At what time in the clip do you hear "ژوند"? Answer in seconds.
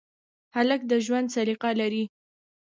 1.05-1.27